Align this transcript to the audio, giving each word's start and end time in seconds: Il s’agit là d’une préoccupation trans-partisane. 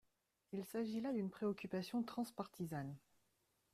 Il 0.51 0.65
s’agit 0.65 0.99
là 0.99 1.13
d’une 1.13 1.29
préoccupation 1.29 2.01
trans-partisane. 2.01 2.97